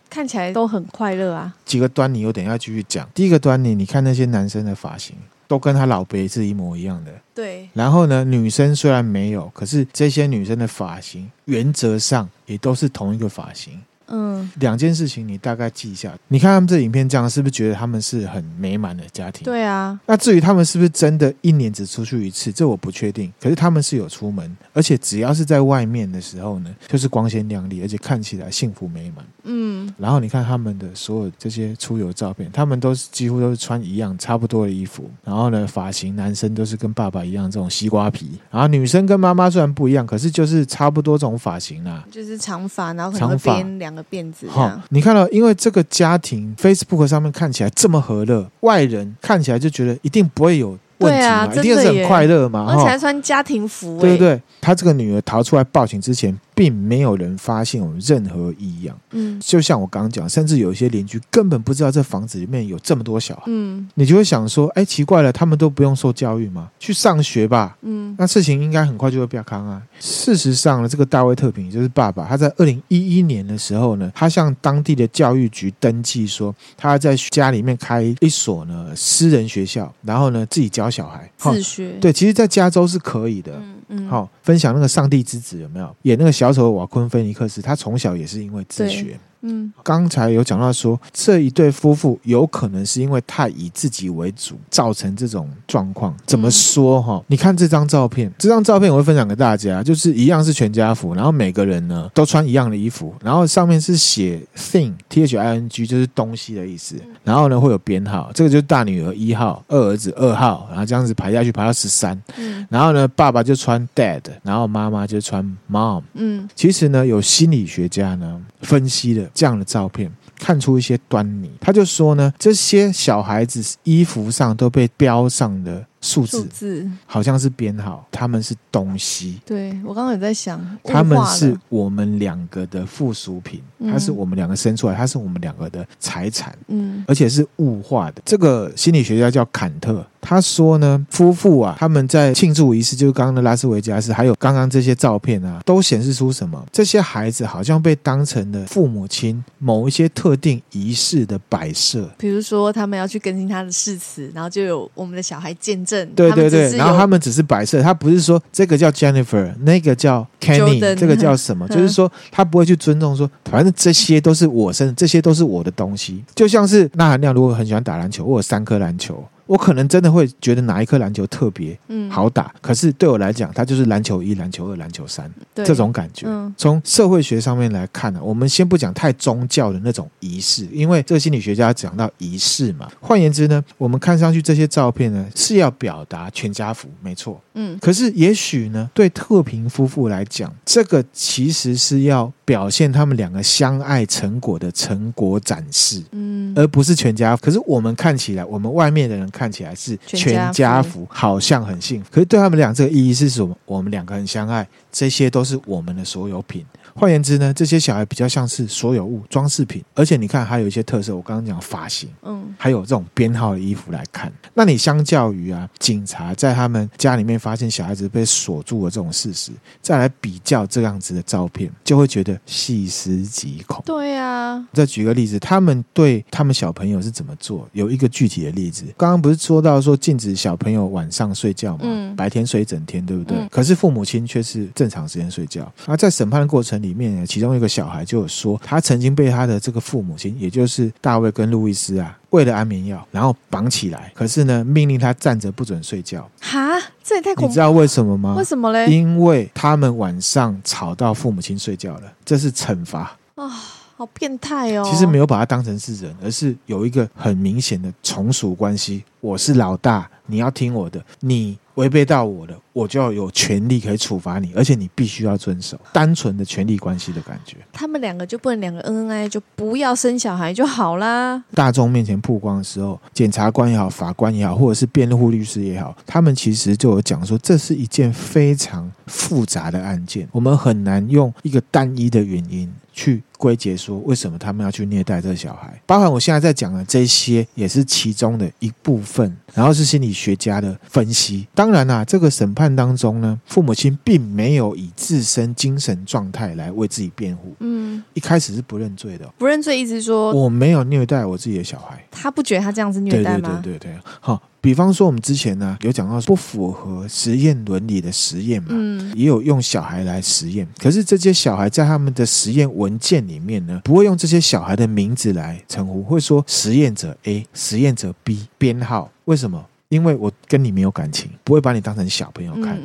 [0.10, 1.52] 看起来都很快乐啊。
[1.65, 3.10] 几个端倪，我等一下继续讲。
[3.15, 5.15] 第一个端倪，你看那些男生的发型。
[5.49, 7.12] 都跟他老辈是一模一样的。
[7.33, 7.67] 对。
[7.73, 13.81] 然后呢，女生虽然没有，可是这些女生的发型原则上也都是同一个发型。
[14.10, 16.13] 嗯，两件事情你大概记一下。
[16.28, 19.45] 你看他们这影片这样，是不是觉得他们是很美满的家庭？
[19.45, 20.00] 对啊。
[20.06, 23.32] 那至于他们是不是真的一年只出去一次，这我不确定。
[23.39, 29.26] 可是他们是有出门，而且只要是在外面的时候呢，就是光鲜亮丽，而且看起来幸福美满。
[29.43, 29.93] 嗯。
[29.98, 35.10] 然后你看他们的所有这些出游照片，他们都是几乎都是穿一样差不多的衣服。
[35.24, 44.47] 然后呢，发型男生都是跟爸爸一样这种西瓜皮，然后女生跟妈妈虽然不一样，可是就是差不多这种发型啦，就是长发，然后可能会编两个辫子。
[44.49, 54.41] 好，你看到，因为这个家庭 Facebook 上面看起来这么和乐，外人看起来就觉得一定不会有问题嘛，啊、一定是很快乐嘛，而且还穿家庭服，对不对？
[54.62, 56.38] 他这个女儿逃出来报警之前。
[56.60, 58.93] 并没有人发现有任何异样。
[59.12, 63.43] 嗯，就像我刚刚讲，甚至有一些邻居根本不知道这房子里面有这么多小孩。
[63.45, 66.69] 嗯，你就会想说，哎，奇怪了，他们都不用受教育吗？
[66.78, 67.78] 去上学吧。
[67.84, 69.82] 嗯，那事情应该很快就会变康啊。
[70.02, 81.91] 事实上呢，这个大卫特平就是爸爸，他在二零一一年的时候呢，他向当地的教育局登记说，他在家里面开一所呢私人学校，然后呢自己教小孩自学。
[82.02, 83.54] 对，其实，在加州是可以的。
[83.56, 85.95] 嗯嗯，好，分享那个上帝之子有没有？
[86.02, 86.49] 演那个小。
[86.49, 89.19] 小丑瓦昆菲尼克斯，他从小也是因为自学。
[89.41, 96.13] 嗯，刚才有讲到说，这一对夫妇有可能是因为太以自己为主，造成这种状况。
[96.25, 97.23] 怎么说哈？
[97.28, 106.95] 你看这张照片，这张照片我会分享给大家，就是一样是全家福，然后每个人呢都穿一样的衣服，然后上面是写 thing t h i n g，就是东西的意思。
[107.23, 112.19] 然后呢会有编号，这个就是大女儿一号，二儿子二号，然后这样子排下去排到十三。
[112.38, 116.04] 嗯，然后呢爸爸就穿 dad，然后妈妈就穿 mom。
[116.13, 119.29] 嗯，其实呢有心理学家呢分析了。
[119.34, 129.39] 这样的照片看出一些端倪，他就说呢，这些小孩子衣服上都被标上了数字，数字好像是编号，他们是东西。
[129.45, 138.21] 对，我刚刚也在想，他们是我们两个的附属品，它是我们两个生出来，它是我们两个的财产，嗯，而且是物化的。
[138.25, 140.05] 这个心理学家叫坎特。
[140.21, 146.62] 他说呢，夫妇啊，他们在庆祝仪式，就是刚刚的拉斯维加斯，还有刚刚这些照片啊，都显示出什么？
[146.73, 152.09] 这些孩子好像被当成了父母亲某一些特定仪式的摆设。
[152.17, 156.10] 比如说，他们要去更新他的誓词，然后就有我们的小孩见证。
[156.15, 161.67] 对对对，然后他们只是摆设，他不是说这个叫 Jennifer，那个叫 Kenny， 这个叫什么？
[161.69, 166.23] 就是说他不会去尊重说，反正这些都是我生，这些都是我的东西。
[166.36, 169.23] 就像是那含亮，如果很喜欢打篮球，我有三颗篮球。
[169.49, 171.75] 我可能真的会觉得哪一颗篮球特别
[172.07, 176.27] 好打，嗯、可是对我来讲，它就是篮球一、篮球二、篮球三对这种感觉。
[176.29, 182.88] 嗯、从社会学上面来看呢，我们先不讲太宗教的那种仪式，因为这个心理学家讲到仪式嘛。
[183.01, 187.41] 换言之呢，我们看上去这些照片呢是要表达全家福，没错。
[187.55, 197.45] 嗯，可是也许呢，对特平夫妇来讲，这个其实是要表现他们两个相爱成果的成果展示，嗯，而不是全家福。
[197.45, 199.29] 可是我们看起来，我们外面的人。
[199.31, 202.09] 看起来是全家福，好像很幸福。
[202.12, 203.55] 可是对他们俩这个意义是什么？
[203.65, 206.65] 我们两个人相爱，这些都是我们的所有品。
[206.95, 211.15] 换言之呢，这些小孩比较像是所有物装饰品，而且你看还有一些特色。
[211.15, 223.84] 我刚刚讲发型，嗯，还有这种编号的衣服来看，那你相较于啊，警察在他们家里面发现小孩子被锁住的这种事实，再来比较这样子的照片，就会觉得细思极恐。
[223.86, 227.67] 对啊，再举个例子，他们对他们小朋友是怎么做？
[227.73, 231.82] 有一个具体的例子，刚刚不是说到说禁止小朋友晚上睡觉嘛？
[231.84, 233.38] 嗯，白天睡一整天，对不对？
[233.38, 235.71] 嗯，可是父母亲却是正常时间睡觉。
[235.86, 246.30] 而在审判的过程里面呢，其中一个小孩就有说，他曾经被他的这个父母亲，也就是大卫跟路易斯啊，喂了安眠药，然后绑起来，可是呢，命令他站着不准睡觉。
[246.41, 247.47] 哈，这也太恐怖了！
[247.47, 248.36] 你知道为什么吗？
[248.38, 248.88] 为什么嘞？
[248.88, 253.17] 因为他们晚上吵到父母亲睡觉了，这是惩罚啊。
[253.36, 253.52] 哦
[253.99, 254.89] 好变态哦！
[254.89, 259.04] 其实没有把他当成是人，而是有一个很明显的从属关系。
[259.19, 261.04] 我是老大，你要听我的。
[261.19, 265.80] 你违背到我的，我就要有权利可以处罚你，而且你必须要遵守。
[265.92, 267.58] 单纯的权利关系的感觉。
[267.74, 271.44] 他们两个就不能两个恩恩爱爱，就不要生小孩就好啦。
[271.54, 282.72] 大众面前曝光的时候，检察官也好，法官也好，或者是辩护律师也好，他们其实就有讲说，这是一件非常复杂的案件，我们很难用一个单一的原因。
[282.92, 285.82] 去归结说，为什么他们要去虐待这个小孩？
[285.86, 289.38] 包含我现在在讲的这些，也是其中的一部分。
[289.54, 291.48] 然后是心理学家的分析。
[291.56, 297.55] 当然啦、啊，这个审判案当中呢，父母亲并没有以自身精神状态来为自己辩护。
[297.60, 299.27] 嗯，一开始是不认罪的。
[299.38, 302.03] 不认罪意思说我没有虐待我自己的小孩。
[302.12, 303.60] 他不觉得他这样子虐待吗？
[303.63, 304.41] 对对对对，好。
[304.62, 310.67] 比方说，我们之前呢有讲到不符合实验伦理的实验嘛，嗯，也有用小孩来实验。
[310.77, 319.10] 可是这些小孩在他们的实验文件里面呢，不会用这些小孩的名字来称呼，会说实验者 A、实验者 B 编号。
[319.23, 319.65] 为什么？
[319.89, 322.75] 因为我跟你没有感情，不会把你当成小朋友看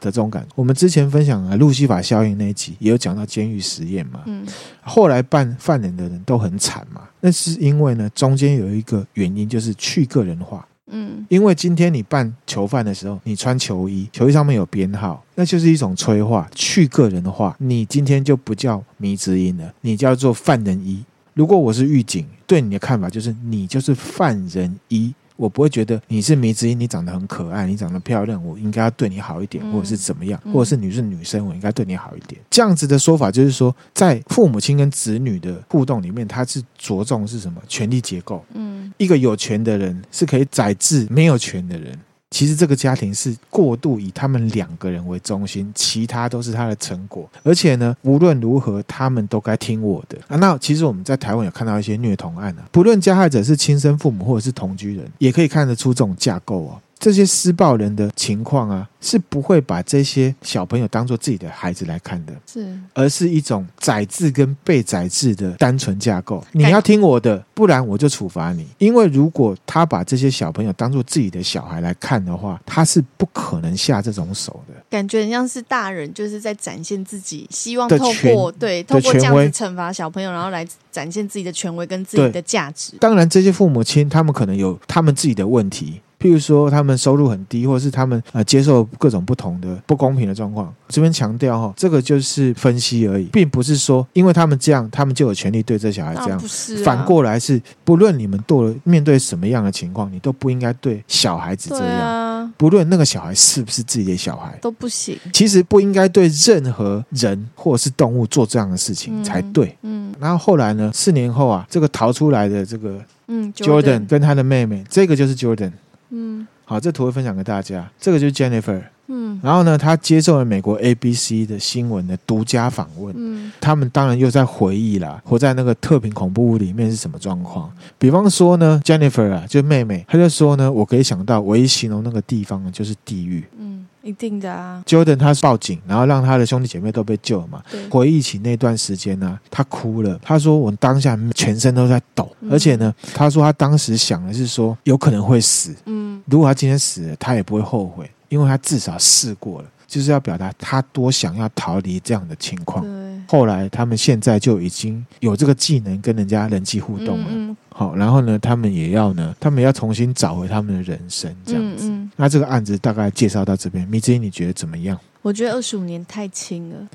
[0.00, 0.48] 的这种感觉。
[0.56, 4.22] 我们之前分享了路西法效应那一集，也有讲到监狱实验嘛。
[4.26, 4.44] 嗯，
[4.82, 10.66] 后来办犯人的人都很惨嘛，那是因为呢，中间有一个原因，就是去个人化。
[10.88, 17.54] 嗯，因为今天你办囚犯的时候，你穿囚衣，囚衣上面有编号，那就是一种催化，去个人化。
[17.60, 21.04] 你今天就不叫迷之音了，你叫做犯人一。
[21.34, 25.14] 如果我是狱警，对你的看法就是你就是犯人一。
[25.38, 32.40] 我不会觉得你是迷之音，你长得很可爱，你长得漂亮，我应该要对你好一点，或者是怎么样，或者是你是女生，我应该对你好一点。
[32.50, 37.62] 这样子的说法就是说，在父母亲跟子女的互动里面，他是着重是什么？
[37.68, 38.44] 权力结构。
[38.52, 41.96] 嗯，一个有权的人是可以宰制没有权的人。
[42.30, 47.28] 其实这个家庭是过度以他们两个人为中心，其他都是他的成果。
[47.42, 50.36] 而且呢，无论如何，他们都该听我的啊。
[50.36, 56.80] 那其实我们在台湾有看到一些虐童案啊，不论加害者是亲生父母或者是同居人，也可以看得出这种架构哦。
[56.98, 66.44] 这些施暴人的情况啊，是不会把这些小朋友当做自己的孩子来看的，是，而是一种宰制跟被宰制的单纯架构。
[66.52, 68.66] 你要听我的，不然我就处罚你。
[68.78, 74.74] 因为如果他把这些小朋友当做自己的小孩来看的话，他是不可能下这种手的。
[74.90, 82.94] 感觉很像是大人就是在展现自己，希望透过对透过这样子惩罚小朋友，然后来展现自己的权威跟自己的价值。
[82.98, 86.00] 当然，这些父母亲他们可能有他们自己的问题。
[86.20, 90.72] 譬如说，他们收入很低，或者是他们呃接受各种不同的不公平的状况。
[90.88, 96.38] 这边强调哈，这个就是分析而已，并不是说因为他们这样，他们就有权利对这小孩这样。
[96.38, 96.82] 不是啊。
[96.84, 102.00] 反过来是，不论你们做了面对什么样的情况，你都不应该对小孩子这样。
[102.00, 102.52] 啊。
[102.56, 105.16] 不论那个小孩是不是自己的小孩，都不行。
[105.32, 109.76] 其实不应该对任何人或者是动物做这样的事情才对。
[109.82, 110.12] 嗯。
[110.18, 110.90] 然后后来呢？
[110.92, 115.70] 四年后啊，这个逃出来的这个嗯，Jordan 跟他的妹妹，这个就是 Jordan。
[116.10, 117.90] 嗯，好，这图会分享给大家。
[117.98, 118.82] 这个就是 Jennifer。
[119.10, 123.14] 嗯，然后呢，他接受了美国 ABC 的新闻的独家访问。
[123.16, 127.72] 嗯，他们当然又在回忆啦，活在那个特平恐怖屋里面是什么状况。
[127.98, 133.44] 比方说呢，Jennifer 啊，就妹妹，她就说呢，我可以想到唯一形容那个地方呢，就是地狱。
[133.58, 133.86] 嗯。
[134.08, 137.62] 一定的啊，Jordan 他报警，然后让他的兄弟姐妹都被救了嘛。
[137.90, 140.18] 回忆起那段时间呢、啊，他哭了。
[140.22, 145.76] 他说：“我当下全身都在抖，嗯、而且呢，他说他当时想的是说有可能会死。
[145.84, 152.82] 嗯，如果他今天死了，他也不会后悔，因为他至少试过了，就是要表达他多想要逃离这样的情况。
[153.28, 157.26] 后来他们现在就已经有这个技能跟人家人际互动了。
[157.28, 161.88] 嗯嗯好，然后呢，他们也要呢，他们要重新找回他们的人生，这样子。
[161.88, 164.98] 嗯嗯、那这个案子大概介绍到这边，米之英你觉得怎么样？
[165.28, 166.88] 我觉得二十五年太轻了，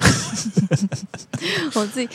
[1.76, 2.10] 我自己。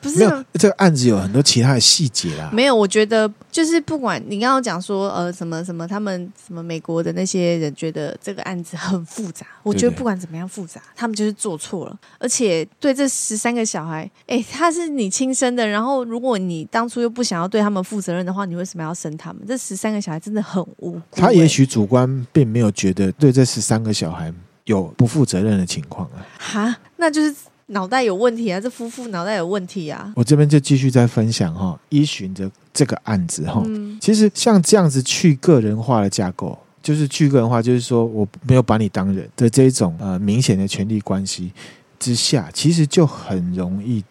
[0.00, 2.50] 不是没有这个案子有很多其他的细节啦。
[2.52, 9.46] 没有，我觉得就是不管你刚刚讲说呃什么什么，他们什么美国的那些人觉得这个案子很复杂。
[9.64, 11.98] 我觉得不管怎么样复杂，他们就是做错了。
[12.18, 15.66] 而且对这十三个小孩，哎，他是你亲生的。
[15.66, 19.42] 然后如果你当初又不想要对他们负责任的话，你为什么要生他们？
[19.48, 21.00] 这十三个小孩真的很无辜。
[21.12, 24.30] 他也许主观并没有觉得对这十三个小孩
[24.64, 26.26] 有不负责任的情况啊。
[26.38, 27.34] 哈，那就是。
[27.68, 28.60] 脑袋有问题啊！
[28.60, 30.12] 这夫妇脑袋有问题啊！
[30.14, 41.50] 我这边就继续再分享哈，依循着这个案子哈，嗯、其实像这样子去个人化的架构，就是去个人化，就是说我没有把你当人的这种呃明显的权利关系
[41.98, 44.04] 之下，其实就很容易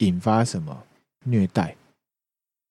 [0.00, 0.76] 引发什么
[1.24, 1.74] 虐待。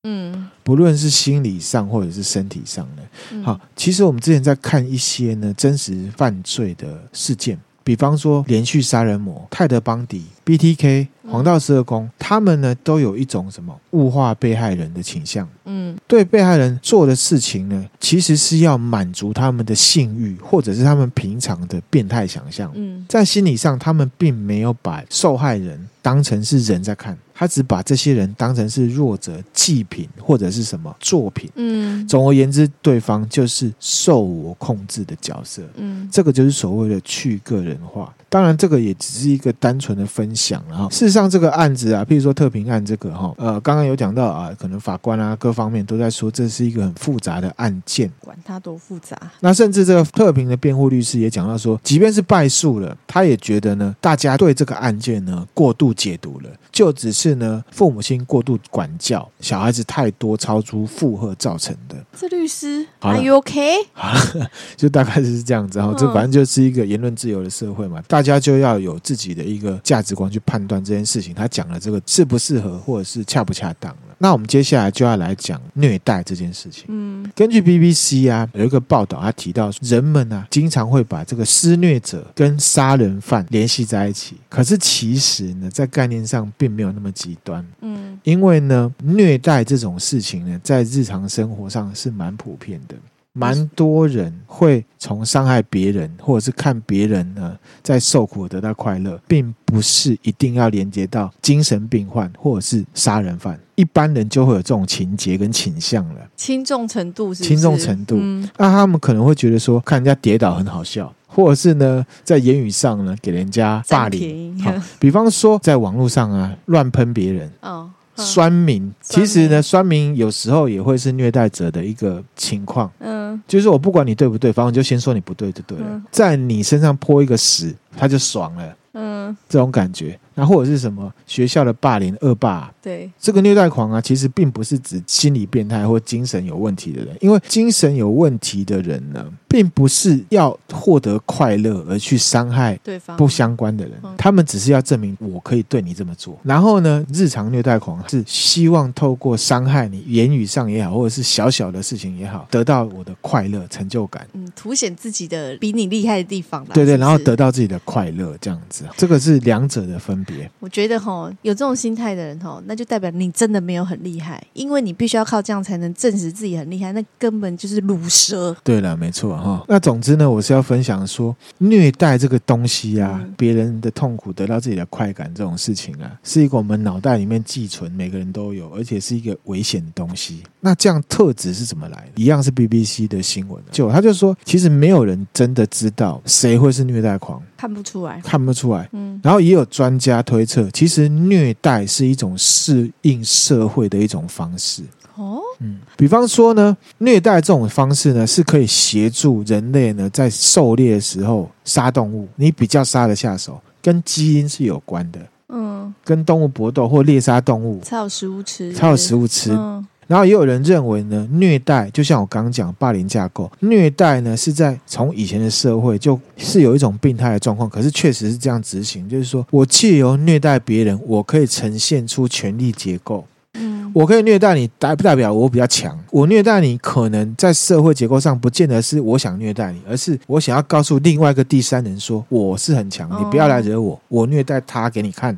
[0.10, 3.43] 嗯，不论是心理上或者是身体上的。
[3.43, 7.60] 好，其实我们之前在看一些呢真实犯罪的事件。
[7.84, 15.48] 比方说，连续杀人魔泰德·邦迪、BTK、黄道十二宫，他们呢都有一种什么物化被害人的倾向。
[15.66, 22.72] 嗯，对被害人做的事情呢，其实是要满足他们的性欲，或者是他们平常的变态想象。
[22.76, 27.18] 嗯，在心理上，他们并没有把受害人当成是人在看。
[27.40, 31.48] 他只把这些人当成是弱者、祭品或者是什么作品。
[31.54, 35.62] 嗯，总而言之，对方就是受我控制的角色。
[35.76, 38.12] 嗯，这个就是所谓的去个人化。
[38.30, 40.90] 当然，这个也只是一个单纯的分享了哈。
[40.90, 49.17] 事实上，这个案子啊，譬如说特平案这个哈，呃，刚刚有讲到啊，可能法官啊各方面都在说这是一个很复杂的案件，管它多复杂。
[49.40, 61.96] 那甚至这个特平的辩护律师也讲到说，即便是败诉了，他也觉得呢，大家对这个案件呢过度解读了，就只是呢父母亲过度管教小孩子太多超出负荷造成的。
[62.19, 63.75] 这律师，Are you okay？
[63.94, 73.96] 好了， 就大概是这样子哈，这反正就是一个言论自由的社会嘛，大家就要有自己的一个价值观去判断这件事情，他讲的这个适不适合，或者是恰不恰当。
[74.20, 76.86] 那我们接下来就要来讲虐待这件事情。
[76.88, 87.63] 嗯，根据 BBC 啊有一个报道，他提到人们啊经常会把这个施虐者跟杀人犯联系在一起，可是其实呢，在概念上并没有那么极端。
[87.82, 92.96] 嗯，因为呢，虐待这种事情呢，在日常生活上是蛮普遍的。
[93.38, 103.60] 蛮多人会从伤害别人，或者是看别人呢在受苦得到快乐，并不是一定要连接到精神病患或者是杀人犯。
[103.75, 106.21] 一般人就会有这种情节跟倾向了。
[106.35, 107.50] 轻重程度是是？
[107.50, 108.15] 轻重程度。
[108.19, 114.60] 嗯，那他们可能会觉得说，看人家跌倒很好笑，或者是呢，在言语上呢给人家霸凌。
[114.63, 117.52] 好，比方说在网络上啊乱喷别人。
[117.62, 117.92] 哦。
[118.18, 122.92] 酸民，其实呢，酸民有时候也会是虐待者的一个情况。
[123.00, 128.76] 嗯，就是我不管你对不对，反正我就先说你不对就对了，嗯、在你身上泼一个屎，他就爽了。
[128.94, 130.20] 嗯，这种感觉。
[130.38, 132.71] 那或者是什么学校的霸凌恶霸？
[132.79, 146.38] 对，这个虐待狂啊，其实并不是指心理变态或精神有问题的人，因为精神有问题的人呢，并不是要获得快乐而去伤害对方不相关的人，他们只是要证明我可以对你这么做。
[146.44, 156.63] 然后呢，日常虐待狂是希望透过伤害你，言语上也好，或者是小小的事情也好，得到我的快乐、成就感，嗯，凸显自己的比你厉害的地方。
[156.73, 160.48] 对对，然后得到自己的快乐，这样子，这个是两者的分别。
[160.60, 168.56] 我觉得哈，有这种心态的人哈，那就代表你真的没有很厉害，因为你必须要靠这样才能证实自己很厉害，那根本就是鲁蛇。
[168.63, 169.63] 对了，没错哈。
[169.67, 180.44] 那总之呢，我是要分享说，虐待这个东西啊，嗯、别人的痛苦得到自己的快感这种事情啊，是一个我们脑袋里面寄存，每个人都有，而且是一个危险的东西。
[180.60, 182.21] 那这样特质是怎么来的？
[182.21, 187.42] 一样是 BBC 的新闻，就他就说，其实没有人真的知道谁会是虐待狂。
[187.58, 188.88] 看不出来，看不出来。
[188.94, 194.84] 嗯，然后也有专家推测，其实虐待是一种适应社会的一种方式。
[195.16, 205.20] 哦，嗯，比方说呢，虐待这种方式呢，是可以协助人类呢在狩猎的时候杀动物，你比较杀得下手，跟基因是有关的。
[205.50, 209.52] 嗯，跟动物搏斗或猎杀动物，才有食物吃，才有食物吃。
[209.52, 209.86] 嗯。
[210.08, 223.26] 然后也有人认为呢，虐待就像我刚刚讲霸凌架构，虐待呢是在从以前的社会就是有一种病态的状况，可是确实是这样执行，就是说我借由虐待别人，我可以呈现出权力结构。
[223.60, 225.98] 嗯，我可以虐待你，代不代表我比较强？
[226.12, 235.38] 我虐待你，可能在社会结构上不见得是我想虐待你，而是我想要告诉另外一个第三人说我是很强，你不要来惹我，我虐待他给你看，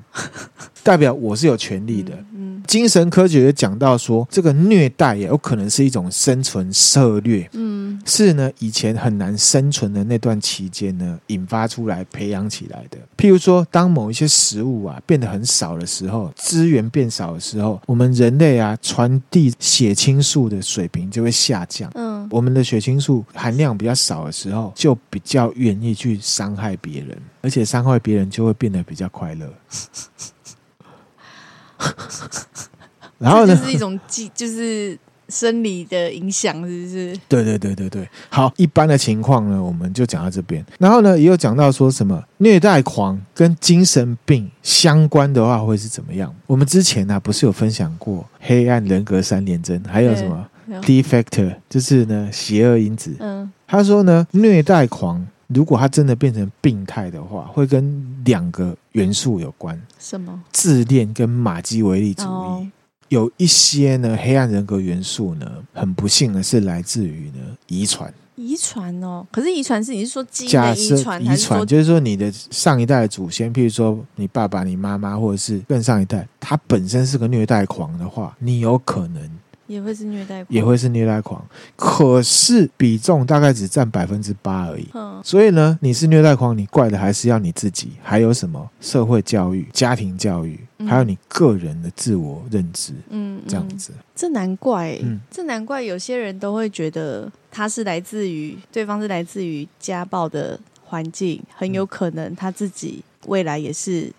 [0.83, 2.11] 代表我是有权利的。
[2.67, 7.49] 精神科学也讲到说，这个虐待也有可能是一种生存策略。
[7.53, 12.97] 嗯，是呢，以前很难生存的那段期间呢，引发出来培养起来的。
[13.17, 21.89] 譬如说，当某一些食物啊变得很少的时候，资源变少的时候，我们人类啊传递血清素的水平就会下降。
[21.95, 29.53] 嗯，我们的血清素含量比较少的时候，就比较愿意去伤害别人，而且伤害别人就会变得比较快乐。
[33.17, 34.97] 然后呢，是一种技，就是
[35.29, 37.17] 生理的影响，是不是？
[37.27, 38.09] 对对对对对。
[38.29, 40.65] 好，一般的情况呢，我们就讲到这边。
[40.79, 46.33] 然后呢，也有讲到说什么虐待狂跟精神病相关的话会是怎么样？
[46.47, 50.47] 我们之前呢、啊，不是有分享过黑暗人格三连针，还有什么
[50.81, 53.15] D factor，就是呢邪恶因子。
[53.19, 55.25] 嗯，他说呢，虐待狂。
[55.47, 59.81] 如果他真的变成病态的话，会跟两个元素有关。
[59.97, 60.39] 什么？
[60.51, 62.25] 自恋跟马基维利主义。
[62.27, 62.63] Oh.
[63.09, 68.11] 有一些呢，黑暗人格元素呢，很不幸的是来自于呢遗传。
[68.35, 71.21] 遗传哦，可是遗传是你是说基因的遗传？
[71.21, 79.29] 遗传就是说你的上一代的祖先，譬如说你爸爸、你妈妈，或者是更上一代，他本身是个虐待狂的话，你有可能。
[79.69, 81.45] 也会是虐待狂，也会是虐待狂，
[81.75, 84.87] 可是比重大概只占百分之八而已。
[84.95, 88.67] 嗯，所以呢，你是虐待狂，你怪的还是要你自己，还有什么？
[88.81, 92.93] 社会教育、家庭教育，还有你个人的自我认知。
[93.09, 104.11] 嗯，这样子，这难怪，嗯，这难怪有些人都会觉得他是来自于对方是来自于家暴的环境，很有可能他自己未来也是。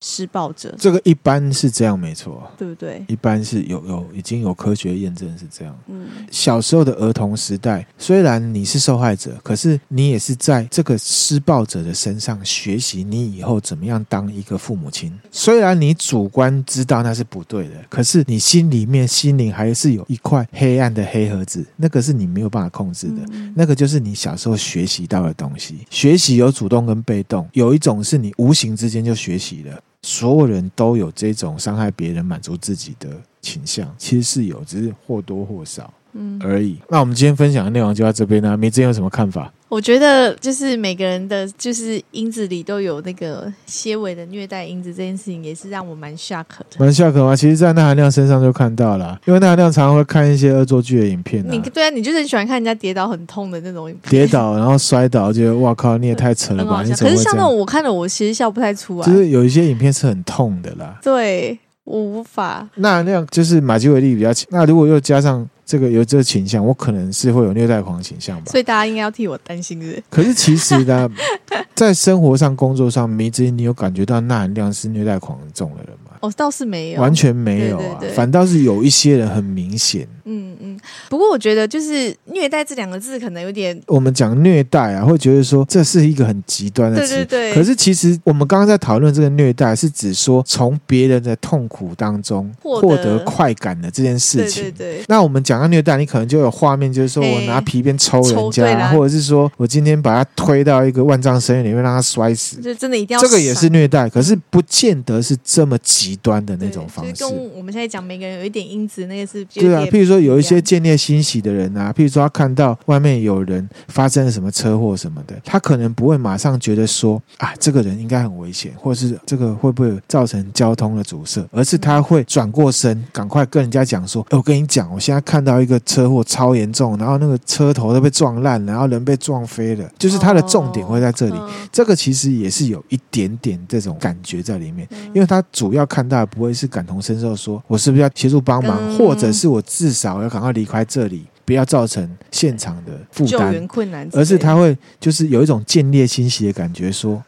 [0.00, 0.74] 施暴者。
[0.78, 3.04] 这个一般是这样，没错，对不对？
[3.08, 5.78] 一般是有有已经有科学验证是这样。
[5.88, 15.12] 嗯，小时候的儿童时代，虽然你是受害者，可是你也是在这个施暴者的身上学习你以后怎么样当一个父母亲。
[15.30, 23.22] 虽然你主观知道那是不对的，可是你心里面心灵还是有一块黑暗的黑盒子，那个是你没有办法控制的。
[23.32, 25.86] 嗯、那个就是你小时候学习到的东西。
[25.90, 29.78] 学习有主动跟被动，有一种是你无形之间就学习了。
[30.02, 35.92] 所有人都有这种伤害别人、满足自己的倾向，其实是有，只是或多或少。
[36.12, 36.78] 嗯，而已。
[36.88, 38.56] 那我们今天分享的内容就到这边呢。
[38.56, 39.52] 梅子有什么看法？
[39.68, 46.76] 我觉得就是每个人的，就是因子里都有那个些微的虐待因子，这件事情也是让我蛮 shock 的。
[46.76, 47.36] 蛮 shock 吗？
[47.36, 51.48] 其实，在那含亮身上就看到了，因为那含亮常常会看一些恶作剧的影片、啊。
[51.52, 54.10] 你对啊，你就是很喜欢看人家跌倒很痛的那种影片。
[54.10, 56.82] 跌倒然后摔倒，觉得哇靠，你也太扯了吧？
[56.98, 59.06] 可是像那种我看了，我其实笑不太出来。
[59.06, 60.98] 就是有一些影片是很痛的啦。
[61.00, 62.68] 对，我无法。
[62.74, 64.48] 那那样就是马基维利比较强。
[64.50, 65.48] 那如果又加上。
[65.70, 70.02] 这个有这个倾向，我可能是会有虐待狂倾向吧，所以大家应该要替我担心，是？
[70.10, 71.08] 可是其实呢，
[71.76, 76.09] 在生活上、工作上，迷之，你有感觉到那含量是虐待狂很重的人吗？
[76.20, 80.06] 哦，倒是没有，完全没有啊，对对对，反倒是有一些人很明显。
[80.24, 87.14] 嗯嗯，不过我觉得就是虐待这两个字可能有点，我们讲虐待啊，会觉得说这是一个很极端的词。
[87.14, 87.54] 对对对。
[87.54, 94.64] 可是其实我们刚刚在讨论这个虐待，是指说从别人的痛苦当中获得快感的这件事情。
[94.64, 95.04] 对对对。
[95.08, 103.20] 那我们讲到虐待，你可能就有画面，就是说我拿皮鞭抽人家，或者是说我今天把他推到一个万丈深渊里面让他摔死，就真的一定要。
[103.20, 107.24] 这个也是虐待，可是不见得是这么极端的那种方式。
[107.24, 109.82] 跟我们现在讲每个人有一点因子，那个是对啊。
[109.86, 131.34] 譬如说有一些见猎欣喜的人啊，譬如说他看到外面有人发生了什么车祸什么的，他可能不会马上觉得说啊，这个人应该很危险，或者是这个会不会造成交通的阻塞，而是他会转过身，赶快跟人家讲说：“欸，我跟你讲，我现在看到一个车祸超严重，然后那个车头都被撞烂，然后人被撞飞了。”就是他的重点会在这里。
[131.72, 140.84] 这个其实也是有一点点这种感觉在里面，因为他主要看到不会是感同身受，说我是不是要协助帮忙，或者是我至少要赶快离开。
[140.84, 147.22] 这里不要造成现场的负担，救援困难，而是他会就是有一种见猎心喜的感觉，说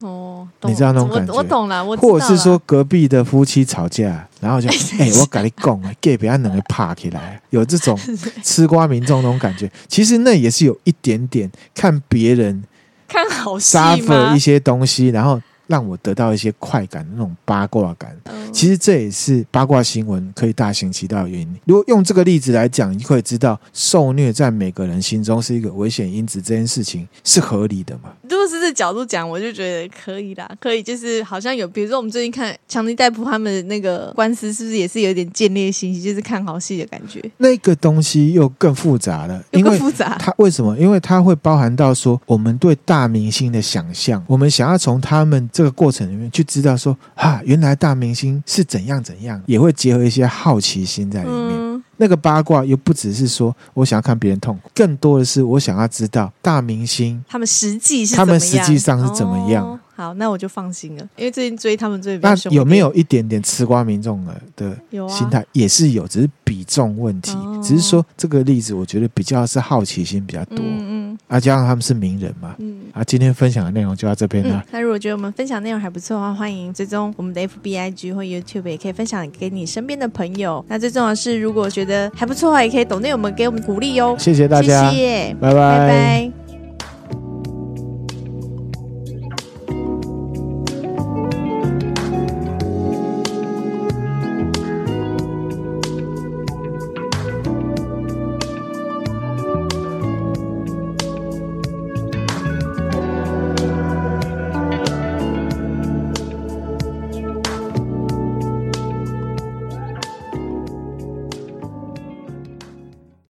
[0.00, 7.98] 哦，你知道那种感觉，我，我懂了，我或者是说隔壁的夫妻吵架，然后就 哎、欸，我跟你讲，隔壁那两个爬起来，有这种
[8.42, 12.62] 吃瓜民众那种感觉，其实那也是有一点点看别人
[13.08, 15.40] 看好杀了一些东西，然后。
[15.66, 18.16] 让我得到一些快感，那种八卦感。
[18.52, 21.56] 其实这也是八卦新闻可以大行其道的原因。
[21.64, 28.12] 如果用这个例子来讲，你可以知道受虐在每个人心中是一个危险因子，这件事情是合理的嘛？
[28.28, 30.82] 如果是这角度讲，我就觉得可以啦，可以。
[30.82, 37.20] 就是好像有，比如说我们最近看强尼戴普他们的那个官司，是不是也是有点见猎心息，就是看好戏的感觉？
[37.38, 40.16] 那个东西又更复杂了，又更复杂。
[40.18, 40.78] 它为什么？
[40.78, 45.50] 因为它会包含到说我们对大明星的想象，我们想要从他们。
[45.56, 51.50] 这个过程里面去知道说啊，原来大明星是怎样怎样，也会结合一些好奇心在里面。
[51.52, 59.64] 嗯、那个八卦又不只是说我想要看别人痛苦，更多的是我想要知道大明星他们实际是他们实际上是怎么样。
[59.64, 62.52] 哦好，那我就放心了，因为最近追他们追比较凶。
[62.52, 64.76] 那有没有一点点吃瓜民众的的
[65.08, 65.42] 心态？
[65.52, 67.34] 也是有，只是比重问题。
[67.62, 70.58] 只是说这个例子，我觉得比较是好奇心比较多。
[70.60, 71.18] 嗯嗯。
[71.28, 72.54] 啊，加上他们是名人嘛。
[72.58, 72.82] 嗯。
[72.92, 74.62] 啊，今天分享的内容就到这边了。
[74.70, 80.62] 那如果觉得我们分享内容还不错的话，欢迎追踪我们的 FBIG 或 YouTube，也可以分享给你身边的朋友。
[80.68, 84.14] 那最重要的是，如果觉得还不错的话，也可以抖内我们给我们鼓励哟。
[84.18, 85.78] 谢谢大家，谢谢，拜拜。
[85.78, 86.45] 拜拜。